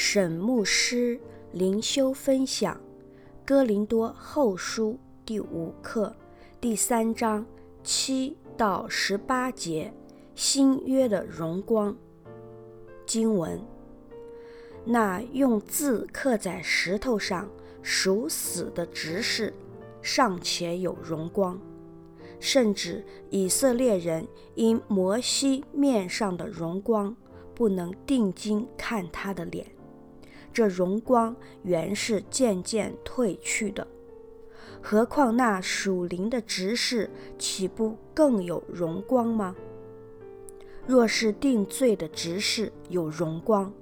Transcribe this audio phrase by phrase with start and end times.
[0.00, 1.18] 沈牧师
[1.50, 2.76] 灵修分享
[3.44, 4.92] 《哥林多后书》
[5.26, 6.14] 第五课
[6.60, 7.44] 第三章
[7.82, 9.92] 七到十八节
[10.36, 11.96] 新约的荣光
[13.06, 13.60] 经文。
[14.84, 17.50] 那用字刻在石头上
[17.82, 19.52] 属死的执事，
[20.00, 21.60] 尚且有荣光，
[22.38, 24.24] 甚至以色列人
[24.54, 27.16] 因摩西面上的荣光，
[27.52, 29.66] 不能定睛看他的脸。
[30.58, 33.86] 这荣光原是渐渐褪去的，
[34.82, 37.08] 何况那属灵的执事，
[37.38, 39.54] 岂不更有荣光吗？
[40.84, 43.72] 若是定罪的执事有荣光，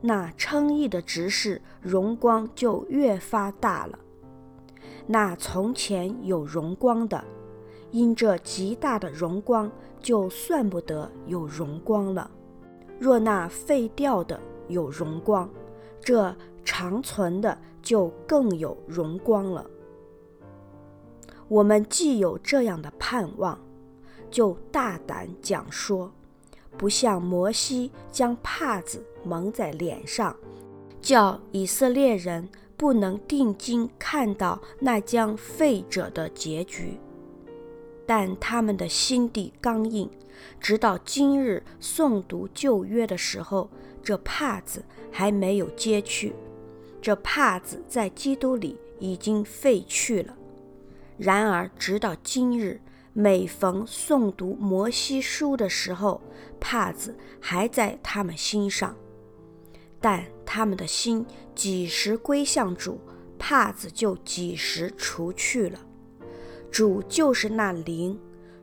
[0.00, 3.96] 那称义的执事荣光就越发大了。
[5.06, 7.22] 那从前有荣光的，
[7.92, 12.28] 因这极大的荣光，就算不得有荣光了。
[12.98, 15.48] 若那废掉的有荣光，
[16.04, 19.68] 这长存的就更有荣光了。
[21.48, 23.58] 我们既有这样的盼望，
[24.30, 26.12] 就大胆讲说，
[26.76, 30.36] 不像摩西将帕子蒙在脸上，
[31.00, 36.98] 叫以色列人不能定睛看到那将废者的结局。
[38.06, 40.10] 但他们的心地刚硬，
[40.60, 43.70] 直到今日诵读旧约的时候，
[44.04, 46.34] 这帕子还没有揭去，
[47.00, 50.36] 这帕子在基督里已经废去了。
[51.16, 52.80] 然而直到今日，
[53.14, 56.20] 每逢诵读摩西书的时候，
[56.60, 58.94] 帕子还在他们心上。
[60.00, 63.00] 但他们的心几时归向主，
[63.38, 65.80] 帕子就几时除去了。
[66.70, 68.18] 主就是那灵，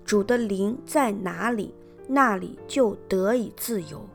[0.05, 1.73] 主的灵在哪里，
[2.07, 4.07] 那里就得以自由。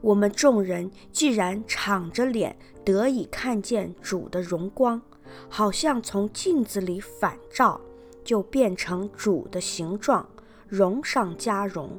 [0.00, 5.00] 我们众人既然敞着脸得以看见主的荣光，
[5.48, 7.80] 好像从镜子里反照，
[8.24, 10.26] 就变成主的形状，
[10.68, 11.90] 荣上加荣，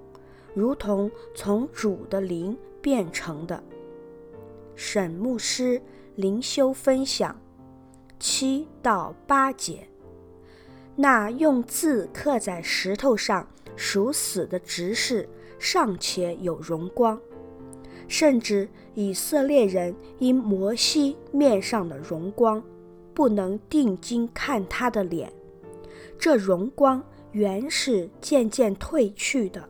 [0.54, 3.64] 如同从主的灵变成的。
[4.76, 5.82] 沈牧师
[6.16, 7.40] 灵修分享
[8.18, 9.88] 七到八节。
[10.96, 17.20] 那用字刻在石头上属死的执事，尚且有荣光，
[18.10, 22.62] 甚至以色列人因摩西面上的荣光，
[23.14, 25.32] 不能定睛看他的脸。
[26.18, 29.70] 这荣光原是渐渐褪去的，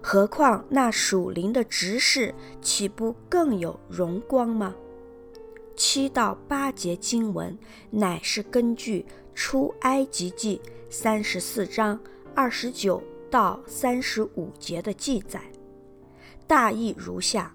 [0.00, 2.32] 何况那属灵的执事，
[2.62, 4.76] 岂不更有荣光吗？
[5.74, 7.58] 七到八节经文，
[7.90, 9.04] 乃是根据。
[9.38, 12.00] 出埃及记三十四章
[12.34, 15.42] 二十九到三十五节的记载，
[16.46, 17.52] 大意如下：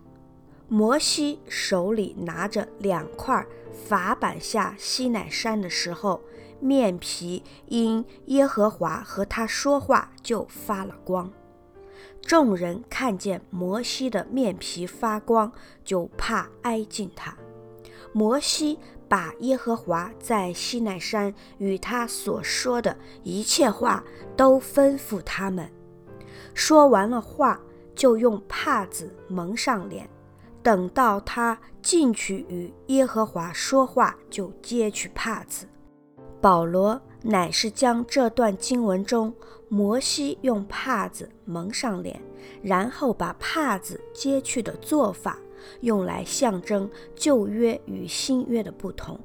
[0.68, 3.46] 摩西手里拿着两块
[3.88, 6.22] 法板下西乃山的时候，
[6.60, 11.32] 面皮因耶和华和他说话就发了光。
[12.22, 15.52] 众人看见摩西的面皮发光，
[15.84, 17.36] 就怕挨近他。
[18.14, 18.78] 摩西。
[19.12, 24.02] 把耶和华在西奈山与他所说的一切话
[24.38, 25.70] 都吩咐他们。
[26.54, 27.60] 说完了话，
[27.96, 30.10] 就用帕子蒙上脸。
[30.64, 35.66] 等到他进去与耶和华说话，就揭去帕子。
[36.40, 39.34] 保罗乃是将这段经文中
[39.70, 42.22] 摩西用帕子蒙上脸，
[42.62, 45.38] 然后把帕子揭去的做法。
[45.82, 49.20] 用来象征旧约与新约的不同，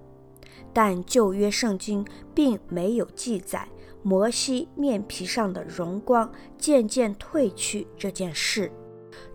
[0.71, 3.67] 但旧约圣经并没有记载
[4.07, 8.71] 摩西面皮上的荣光渐渐褪去这件事。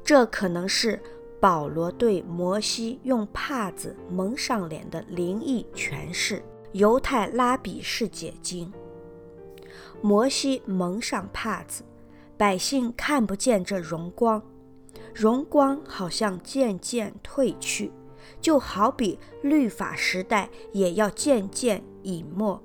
[0.02, 0.98] 这可能是
[1.42, 6.42] 保罗对摩西用帕子蒙上脸的灵异诠释。
[6.72, 8.72] 犹太拉比式解经：
[10.02, 11.84] 摩西蒙上帕子，
[12.38, 14.42] 百姓看不见这荣光。
[15.14, 17.92] 荣光好像渐渐褪去，
[18.40, 22.58] 就好比律法时代也要渐渐隐没，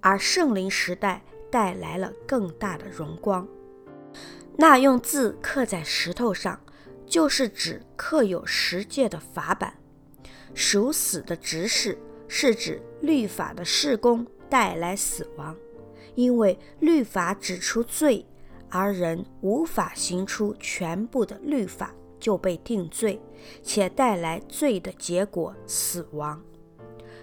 [0.00, 3.46] 而圣灵时代带来了更大的荣光。
[4.56, 6.60] 那用字刻在石头上，
[7.06, 9.74] 就是指刻有十诫的法版。
[10.54, 15.54] 属死的执事是指律法的事工带来死亡，
[16.14, 18.24] 因为律法指出罪。
[18.70, 23.18] 而人无法行出全部的律法，就被定罪，
[23.62, 26.42] 且带来罪的结果死亡。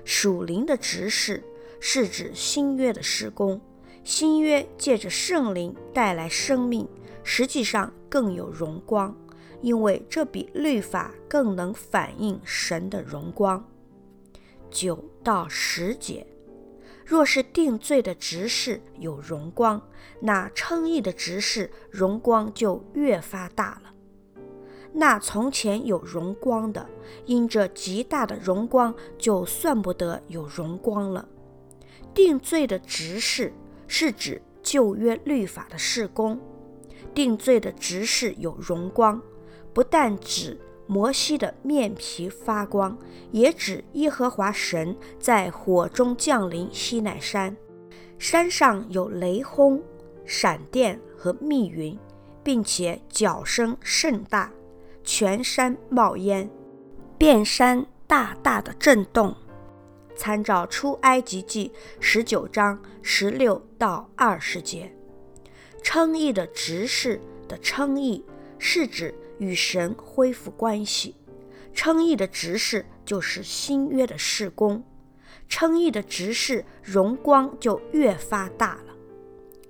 [0.04, 1.44] 属灵的执事
[1.80, 3.60] 是指新约的施工，
[4.04, 6.88] 新约借着圣灵带来生命，
[7.24, 9.16] 实际上更有荣光，
[9.62, 13.64] 因为这比律法更能反映神的荣光。
[14.70, 16.26] 九到十节，
[17.06, 19.82] 若是定罪的执事有荣光，
[20.20, 23.92] 那称义的执事荣光就越发大了。
[24.92, 26.88] 那从前有荣光的，
[27.26, 31.28] 因这极大的荣光，就算不得有荣光了。
[32.16, 33.54] 定罪的执事
[33.88, 36.40] 是指旧约律法的事工。
[37.14, 39.22] 定罪的执事有荣光，
[39.74, 42.98] 不但指摩西的面皮发光，
[43.32, 47.56] 也指耶和华神在火中降临西乃山，
[48.18, 49.82] 山上有雷轰、
[50.26, 51.98] 闪电和密云，
[52.44, 54.52] 并且角声甚大，
[55.04, 56.50] 全山冒烟，
[57.18, 59.36] 遍山大大的震动。
[60.16, 64.92] 参照出埃及记十九章十六到二十节。
[65.84, 68.26] 称义的执事的称义
[68.58, 71.16] 是指与神恢复关系，
[71.74, 74.84] 称义的执事就是新约的事工，
[75.48, 78.96] 称义的执事荣光就越发大了，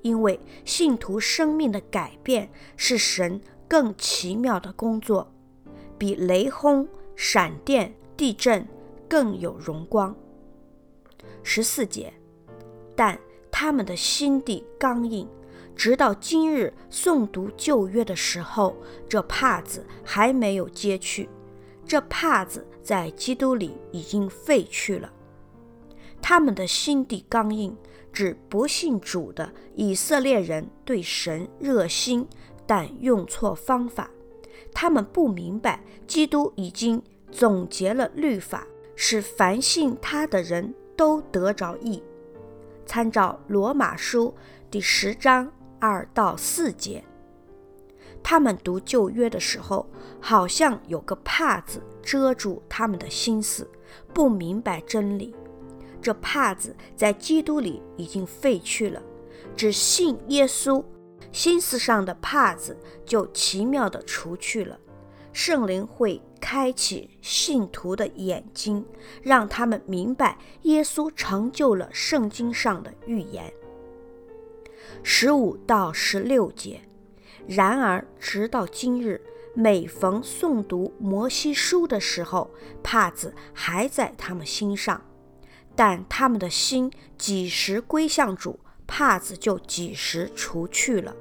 [0.03, 5.33] 因为信徒生命的改变是神更奇妙的工作，
[5.97, 8.65] 比雷轰、闪电、地震
[9.09, 10.15] 更有荣光。
[11.47, 12.11] 十四节，
[12.95, 13.17] 但
[13.51, 15.27] 他们的心地刚硬。
[15.75, 18.75] 直到今日诵读旧约的时候，
[19.07, 21.29] 这帕子还没有揭去。
[21.85, 25.13] 这帕子在基督里已经废去了。
[26.19, 27.77] 他们的心地刚硬，
[28.11, 32.27] 指不信主的以色列人对神热心，
[32.65, 34.09] 但用错方法。
[34.73, 36.99] 他们不明白，基督已经
[37.31, 38.65] 总结了律法，
[38.95, 42.03] 使凡信他的人都得着义。
[42.85, 44.33] 参照罗马书
[44.69, 45.51] 第十章。
[45.77, 47.03] 二到四节，
[48.23, 49.87] 他们读旧约的时候，
[50.19, 53.69] 好像有个帕子遮住他们的心思，
[54.13, 55.35] 不明白真理。
[56.01, 59.03] 这帕子在基督里已经废去了，
[59.55, 60.83] 只信耶稣，
[61.31, 62.75] 心思上的帕子
[63.05, 64.79] 就奇妙地除去了。
[65.33, 68.85] 圣灵会开启信徒的眼睛，
[69.23, 73.51] 让他们明白耶稣成就了圣经上的预言。
[75.01, 76.81] 十五到十六节，
[77.47, 79.19] 然而直到今日，
[79.55, 82.51] 每逢诵读摩西书的时候，
[82.83, 85.01] 帕子还在他们心上；
[85.75, 91.15] 但他们的心几时归向主，帕子就几时除去了。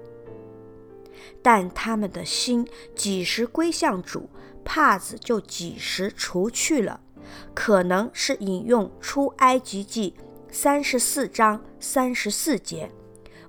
[1.43, 4.29] 但他们的心几时归向主，
[4.65, 7.01] 帕子就几时除去了。
[7.55, 10.15] 可能是引用出埃及记
[10.51, 12.91] 三十四章三十四节。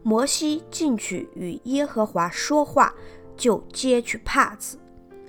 [0.01, 2.93] 摩西进去与耶和华说话，
[3.35, 4.77] 就揭去帕子，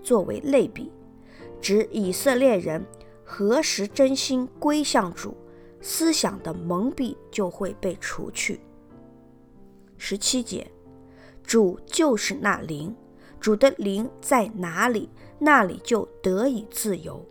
[0.03, 0.93] 作为类比，
[1.61, 2.85] 指以色列人
[3.25, 5.35] 何时真心归向主，
[5.81, 8.61] 思想的蒙蔽就会被除去。
[9.97, 10.71] 十七节，
[11.43, 12.95] 主就是那灵，
[13.41, 17.25] 主的灵在哪里，那里就得以自由。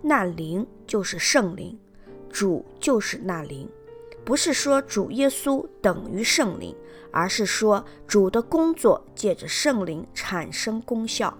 [0.00, 1.78] 那灵就是圣灵，
[2.30, 3.68] 主就是那灵。
[4.24, 6.74] 不是说主耶稣等于圣灵，
[7.10, 11.36] 而是说主的工作借着圣灵产生功效。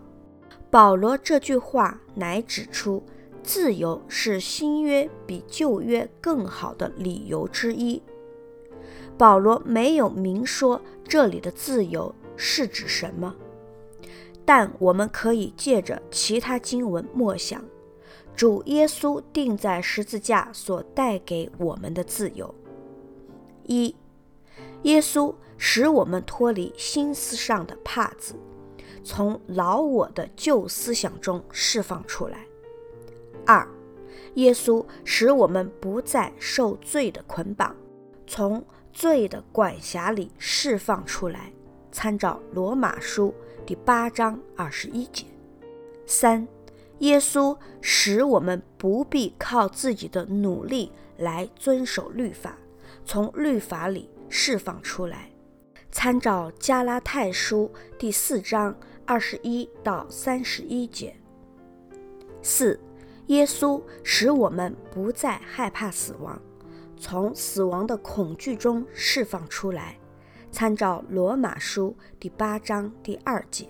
[0.71, 3.03] 保罗这句话乃指出，
[3.43, 8.03] 自由是新约比旧约更好的理由之一。
[9.19, 13.33] 保罗没有明说这里的自由是指什么，
[14.45, 17.65] 但我们可以借着其他经文默想，
[18.35, 22.55] 主耶稣钉在十字架所带给我们的自由。
[23.65, 23.95] 一，
[24.83, 28.35] 耶稣使我们脱离心思上的帕子，
[29.05, 32.45] 从老我的旧思想中释放出来。
[33.47, 33.67] 二，
[34.35, 37.77] 耶稣使我们不再受罪的捆绑，
[38.27, 41.53] 从罪的管辖里释放出来。
[41.93, 43.35] 参照罗马书
[43.65, 45.25] 第八章二十一节。
[46.05, 46.47] 三，
[46.99, 52.59] 耶稣使我们不必靠自己的努力来遵守律法。
[53.05, 55.31] 从律法里释放出来，
[55.91, 58.77] 参照加拉太书第四章
[59.07, 61.15] 二十一到三十一节。
[62.43, 62.79] 四，
[63.27, 66.41] 耶稣使我们不再害怕死亡，
[66.97, 69.97] 从死亡的恐惧中释放出来，
[70.53, 73.67] 参照罗马书第八章第二节。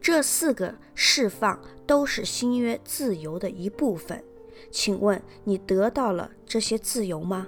[0.00, 4.24] 这四个释放都是新约自由的一部分。
[4.70, 7.46] 请问你得到了这些自由吗？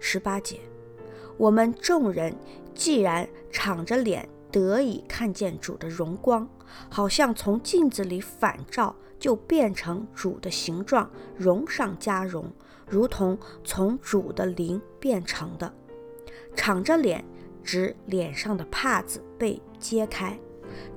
[0.00, 0.58] 十八节，
[1.36, 2.34] 我们众人
[2.74, 6.48] 既然敞着脸得以看见主的荣光，
[6.88, 12.52] 好像从镜子里反照，就变成主的形状，荣上加荣，
[12.88, 15.72] 如同从主的灵变成的。
[16.54, 17.24] 敞着脸，
[17.62, 20.38] 指脸上的帕子被揭开，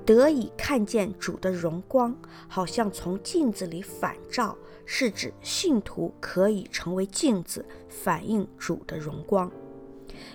[0.04, 2.16] 得以看见主的荣光，
[2.48, 9.50] 好像从镜子里反照，是指信徒可以成为镜子，反映主的荣光。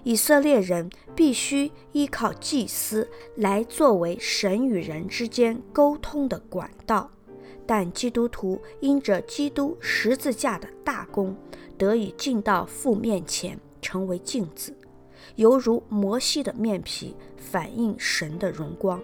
[0.04, 7.10] 以色列人必须依靠祭司来作为神与人之间沟通的管道，
[7.66, 11.36] 但基督徒因着基督十字架的大功，
[11.78, 14.76] 得以进到父面前，成为镜子，
[15.40, 19.02] 犹如摩西的面皮反映神的荣光，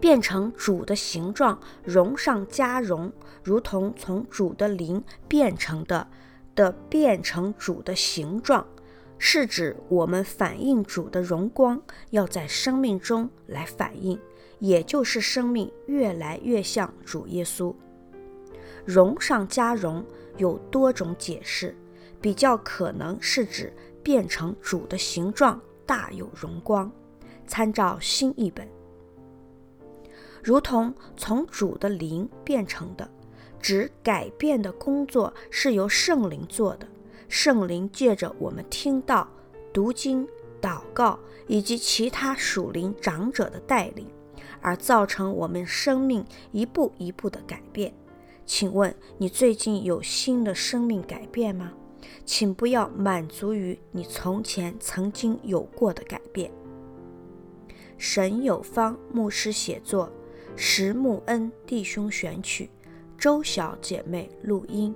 [0.00, 6.08] 变成主的形状，荣上加荣，如同从主的灵变成的
[6.56, 8.66] 的变成主的形状。
[9.16, 11.80] 是指我们反映主的荣光，
[12.10, 14.18] 要在生命中来反映，
[14.58, 17.72] 也就是生命越来越像主耶稣。
[18.84, 20.04] 荣上加荣
[20.36, 21.76] 有多种解释，
[22.20, 23.72] 比较可能是指
[24.04, 26.88] 变成主的形状，大有荣光。
[27.46, 28.66] 参照新译本，
[30.42, 33.06] 如同从主的灵变成的，
[33.60, 36.88] 指改变的工作是由圣灵做的。
[37.28, 39.28] 圣灵借着我们听到、
[39.74, 40.26] 读经、
[40.58, 44.06] 祷告以及其他属灵长者的带领，
[44.62, 47.92] 而造成我们生命一步一步的改变。
[48.46, 51.72] 请问你最近有新的生命改变吗？
[52.24, 56.50] 请不要满足于你从前曾经有过的改变。
[57.96, 60.10] 沈有方牧师写作，
[60.56, 62.68] 石木恩弟兄选曲，
[63.16, 64.94] 周小姐妹录音。